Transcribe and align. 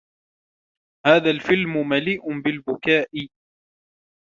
هذا 1.07 1.29
الفلم 1.29 1.89
مليء 1.89 2.39
بالبكاء. 2.41 3.09